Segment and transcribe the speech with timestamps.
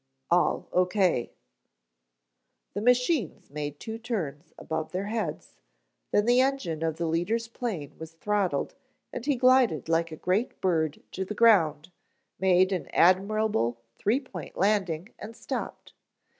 [0.31, 1.31] All O.K."
[2.73, 5.57] The machines made two turns above their heads,
[6.09, 8.73] then the engine of the leader's plane was throttled
[9.13, 11.91] and he glided like a great bird to the ground,
[12.39, 15.93] made an admirable three point landing and stopped.